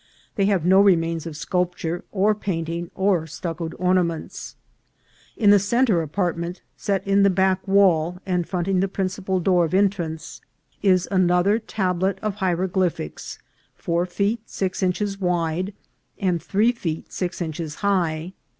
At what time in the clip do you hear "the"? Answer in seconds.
5.51-5.59, 7.21-7.29, 8.79-8.87